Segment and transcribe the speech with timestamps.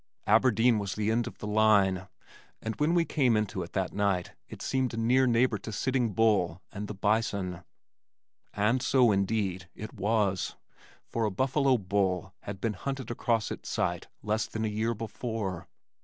[0.25, 2.07] Aberdeen was the end of the line,
[2.59, 6.13] and when we came into it that night it seemed a near neighbor to Sitting
[6.13, 7.63] Bull and the bison.
[8.55, 10.55] And so, indeed, it was,
[11.05, 15.67] for a buffalo bull had been hunted across its site less than a year before.